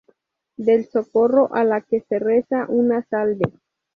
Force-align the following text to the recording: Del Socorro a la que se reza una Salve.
Del 0.57 0.87
Socorro 0.89 1.53
a 1.53 1.63
la 1.63 1.81
que 1.81 2.01
se 2.09 2.17
reza 2.17 2.65
una 2.69 3.03
Salve. 3.03 3.53